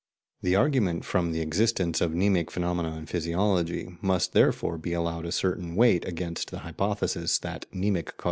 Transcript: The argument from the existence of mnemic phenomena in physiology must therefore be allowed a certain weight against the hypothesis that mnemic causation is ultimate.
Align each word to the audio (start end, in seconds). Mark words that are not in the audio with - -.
The 0.41 0.55
argument 0.55 1.05
from 1.05 1.31
the 1.31 1.41
existence 1.41 2.01
of 2.01 2.09
mnemic 2.11 2.49
phenomena 2.49 2.97
in 2.97 3.05
physiology 3.05 3.99
must 4.01 4.33
therefore 4.33 4.79
be 4.79 4.93
allowed 4.93 5.27
a 5.27 5.31
certain 5.31 5.75
weight 5.75 6.05
against 6.05 6.49
the 6.49 6.61
hypothesis 6.65 7.37
that 7.37 7.67
mnemic 7.69 7.69
causation 7.69 7.85
is 7.85 8.07
ultimate. 8.13 8.19